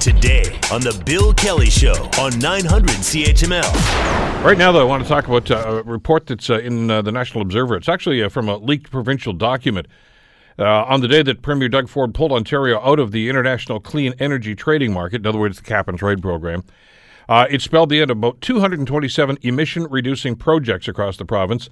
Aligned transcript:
today 0.00 0.58
on 0.72 0.80
The 0.80 1.02
Bill 1.04 1.32
Kelly 1.34 1.70
Show 1.70 1.94
on 2.18 2.38
900 2.38 2.90
CHML. 2.90 4.44
Right 4.44 4.56
now, 4.58 4.72
though, 4.72 4.80
I 4.80 4.84
want 4.84 5.02
to 5.02 5.08
talk 5.08 5.26
about 5.26 5.50
uh, 5.50 5.56
a 5.56 5.82
report 5.82 6.26
that's 6.26 6.50
uh, 6.50 6.58
in 6.58 6.90
uh, 6.90 7.02
the 7.02 7.12
National 7.12 7.42
Observer. 7.42 7.76
It's 7.76 7.88
actually 7.88 8.28
from 8.28 8.48
a 8.48 8.56
leaked 8.56 8.90
provincial 8.90 9.32
document. 9.32 9.86
Uh, 10.58 10.84
on 10.84 11.00
the 11.00 11.08
day 11.08 11.22
that 11.22 11.42
Premier 11.42 11.68
Doug 11.68 11.88
Ford 11.88 12.14
pulled 12.14 12.32
Ontario 12.32 12.80
out 12.80 12.98
of 12.98 13.12
the 13.12 13.28
international 13.28 13.78
clean 13.78 14.14
energy 14.18 14.54
trading 14.54 14.92
market, 14.92 15.20
in 15.20 15.26
other 15.26 15.38
words, 15.38 15.58
the 15.58 15.64
cap 15.64 15.88
and 15.88 15.98
trade 15.98 16.22
program, 16.22 16.64
uh, 17.28 17.46
it 17.50 17.60
spelled 17.60 17.90
the 17.90 18.00
end 18.00 18.10
of 18.10 18.16
about 18.18 18.40
227 18.40 19.38
emission 19.42 19.86
reducing 19.90 20.36
projects 20.36 20.88
across 20.88 21.16
the 21.16 21.24
province. 21.24 21.68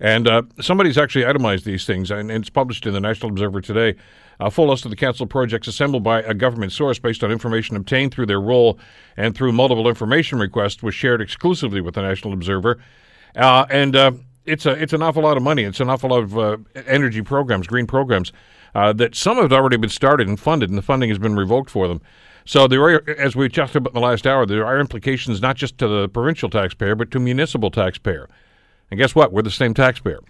And 0.00 0.28
uh, 0.28 0.42
somebody's 0.60 0.96
actually 0.96 1.26
itemized 1.26 1.64
these 1.64 1.84
things, 1.84 2.10
and 2.10 2.30
it's 2.30 2.50
published 2.50 2.86
in 2.86 2.92
the 2.92 3.00
National 3.00 3.30
Observer 3.30 3.60
today. 3.60 3.96
A 4.40 4.50
full 4.50 4.68
list 4.68 4.84
of 4.84 4.90
the 4.90 4.96
council 4.96 5.26
projects 5.26 5.66
assembled 5.66 6.04
by 6.04 6.22
a 6.22 6.32
government 6.32 6.70
source 6.70 7.00
based 7.00 7.24
on 7.24 7.32
information 7.32 7.74
obtained 7.74 8.14
through 8.14 8.26
their 8.26 8.40
role 8.40 8.78
and 9.16 9.34
through 9.34 9.50
multiple 9.50 9.88
information 9.88 10.38
requests 10.38 10.80
was 10.80 10.94
shared 10.94 11.20
exclusively 11.20 11.80
with 11.80 11.96
the 11.96 12.02
National 12.02 12.32
Observer. 12.32 12.78
Uh, 13.34 13.66
and 13.68 13.96
uh, 13.96 14.12
it's 14.44 14.64
a 14.64 14.70
it's 14.70 14.92
an 14.92 15.02
awful 15.02 15.24
lot 15.24 15.36
of 15.36 15.42
money. 15.42 15.64
It's 15.64 15.80
an 15.80 15.90
awful 15.90 16.10
lot 16.10 16.22
of 16.22 16.38
uh, 16.38 16.56
energy 16.86 17.22
programs, 17.22 17.66
green 17.66 17.86
programs, 17.86 18.32
uh, 18.76 18.92
that 18.94 19.16
some 19.16 19.38
have 19.38 19.52
already 19.52 19.76
been 19.76 19.90
started 19.90 20.28
and 20.28 20.38
funded, 20.38 20.70
and 20.70 20.78
the 20.78 20.82
funding 20.82 21.08
has 21.08 21.18
been 21.18 21.34
revoked 21.34 21.70
for 21.70 21.88
them. 21.88 22.00
So 22.44 22.66
there 22.66 22.82
are, 22.82 23.04
as 23.18 23.36
we 23.36 23.48
talked 23.48 23.74
about 23.74 23.90
in 23.90 24.00
the 24.00 24.06
last 24.06 24.26
hour, 24.26 24.46
there 24.46 24.64
are 24.64 24.80
implications 24.80 25.42
not 25.42 25.56
just 25.56 25.76
to 25.78 25.88
the 25.88 26.08
provincial 26.08 26.48
taxpayer, 26.48 26.94
but 26.94 27.10
to 27.10 27.18
municipal 27.18 27.70
taxpayer. 27.70 28.28
And 28.90 28.98
guess 28.98 29.14
what? 29.14 29.32
We're 29.32 29.42
the 29.42 29.50
same 29.50 29.74
taxpayer. 29.74 30.20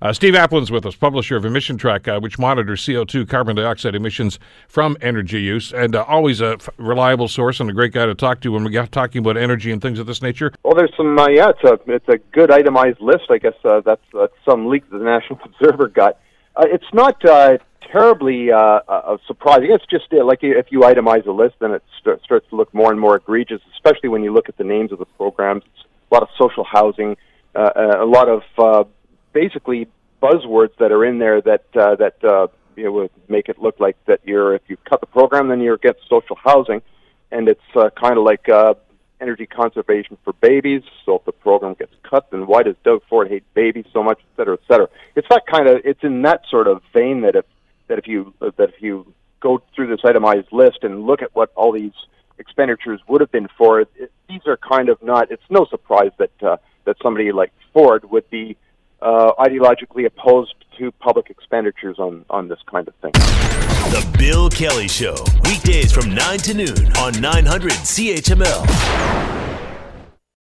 Uh, 0.00 0.12
Steve 0.12 0.34
Aplin's 0.34 0.70
with 0.72 0.84
us, 0.84 0.96
publisher 0.96 1.36
of 1.36 1.44
Emission 1.44 1.78
Track, 1.78 2.08
uh, 2.08 2.18
which 2.18 2.36
monitors 2.36 2.82
CO2 2.84 3.28
carbon 3.28 3.54
dioxide 3.54 3.94
emissions 3.94 4.40
from 4.66 4.96
energy 5.00 5.40
use, 5.40 5.72
and 5.72 5.94
uh, 5.94 6.02
always 6.08 6.40
a 6.40 6.54
f- 6.54 6.68
reliable 6.76 7.28
source 7.28 7.60
and 7.60 7.70
a 7.70 7.72
great 7.72 7.92
guy 7.92 8.04
to 8.04 8.14
talk 8.16 8.40
to 8.40 8.50
when 8.50 8.64
we 8.64 8.70
get 8.70 8.90
talking 8.90 9.20
about 9.20 9.36
energy 9.36 9.70
and 9.70 9.80
things 9.80 10.00
of 10.00 10.06
this 10.06 10.20
nature. 10.20 10.52
Well, 10.64 10.74
there's 10.74 10.92
some, 10.96 11.16
uh, 11.16 11.28
yeah, 11.28 11.50
it's 11.50 11.62
a 11.62 11.78
it's 11.86 12.08
a 12.08 12.18
good 12.32 12.50
itemized 12.50 13.00
list. 13.00 13.30
I 13.30 13.38
guess 13.38 13.54
uh, 13.64 13.80
that's 13.82 14.02
that's 14.12 14.34
some 14.44 14.66
leak 14.66 14.90
that 14.90 14.98
the 14.98 15.04
National 15.04 15.38
Observer 15.44 15.86
got. 15.86 16.18
Uh, 16.56 16.64
it's 16.66 16.92
not 16.92 17.24
uh, 17.24 17.58
terribly 17.92 18.50
uh, 18.50 18.80
uh, 18.88 19.16
surprising. 19.28 19.68
It's 19.70 19.86
just 19.86 20.12
uh, 20.12 20.24
like 20.24 20.40
if 20.42 20.66
you 20.70 20.80
itemize 20.80 21.26
a 21.26 21.30
list, 21.30 21.56
then 21.60 21.70
it 21.72 21.82
st- 22.00 22.20
starts 22.24 22.48
to 22.50 22.56
look 22.56 22.74
more 22.74 22.90
and 22.90 22.98
more 22.98 23.14
egregious, 23.14 23.60
especially 23.74 24.08
when 24.08 24.24
you 24.24 24.32
look 24.32 24.48
at 24.48 24.56
the 24.56 24.64
names 24.64 24.90
of 24.90 24.98
the 24.98 25.04
programs. 25.04 25.62
It's 25.64 25.84
a 26.10 26.14
lot 26.14 26.22
of 26.22 26.28
social 26.36 26.64
housing, 26.64 27.12
uh, 27.12 27.14
a 27.54 28.06
lot 28.06 28.28
of 28.28 28.42
uh, 28.58 28.84
basically 29.32 29.88
buzzwords 30.22 30.76
that 30.78 30.92
are 30.92 31.04
in 31.04 31.18
there 31.18 31.40
that 31.42 31.64
uh, 31.74 31.96
that 31.96 32.22
uh, 32.24 32.46
you 32.76 32.84
know, 32.84 32.92
would 32.92 33.10
make 33.28 33.48
it 33.48 33.58
look 33.58 33.80
like 33.80 33.96
that 34.06 34.20
you're 34.24 34.54
if 34.54 34.62
you 34.68 34.76
cut 34.88 35.00
the 35.00 35.06
program, 35.06 35.48
then 35.48 35.60
you're 35.60 35.74
against 35.74 36.00
social 36.08 36.36
housing, 36.36 36.82
and 37.30 37.48
it's 37.48 37.60
uh, 37.74 37.90
kind 37.90 38.16
of 38.16 38.24
like 38.24 38.48
uh, 38.48 38.74
energy 39.20 39.46
conservation 39.46 40.16
for 40.24 40.32
babies. 40.34 40.82
So 41.04 41.16
if 41.16 41.24
the 41.24 41.32
program 41.32 41.74
gets 41.74 41.94
cut, 42.02 42.30
then 42.30 42.46
why 42.46 42.62
does 42.62 42.76
Doug 42.84 43.02
Ford 43.08 43.28
hate 43.28 43.44
babies 43.54 43.84
so 43.92 44.02
much, 44.02 44.18
et 44.20 44.36
cetera, 44.36 44.54
et 44.54 44.66
cetera? 44.68 44.88
It's 45.16 45.28
that 45.28 45.42
kind 45.46 45.68
of 45.68 45.80
it's 45.84 46.02
in 46.02 46.22
that 46.22 46.42
sort 46.50 46.68
of 46.68 46.82
vein 46.92 47.22
that 47.22 47.36
if 47.36 47.44
that 47.88 47.98
if 47.98 48.06
you 48.06 48.32
uh, 48.40 48.50
that 48.56 48.70
if 48.70 48.82
you 48.82 49.12
go 49.40 49.60
through 49.74 49.88
this 49.88 50.00
itemized 50.04 50.52
list 50.52 50.78
and 50.82 51.04
look 51.04 51.20
at 51.20 51.34
what 51.34 51.52
all 51.56 51.72
these 51.72 51.92
expenditures 52.38 53.00
would 53.08 53.20
have 53.20 53.30
been 53.30 53.48
for 53.58 53.80
it 53.80 53.88
these 54.32 54.40
are 54.46 54.56
kind 54.56 54.88
of 54.88 55.02
not. 55.02 55.30
It's 55.30 55.42
no 55.50 55.66
surprise 55.66 56.10
that 56.18 56.42
uh, 56.42 56.56
that 56.84 56.96
somebody 57.02 57.32
like 57.32 57.52
Ford 57.72 58.10
would 58.10 58.28
be 58.30 58.56
uh, 59.00 59.32
ideologically 59.38 60.06
opposed 60.06 60.54
to 60.78 60.92
public 60.92 61.30
expenditures 61.30 61.98
on, 61.98 62.24
on 62.30 62.48
this 62.48 62.60
kind 62.70 62.86
of 62.88 62.94
thing. 62.96 63.12
The 63.12 64.16
Bill 64.18 64.48
Kelly 64.48 64.88
Show, 64.88 65.16
weekdays 65.44 65.92
from 65.92 66.14
9 66.14 66.38
to 66.38 66.54
noon 66.54 66.96
on 66.96 67.20
900 67.20 67.72
CHML. 67.72 69.41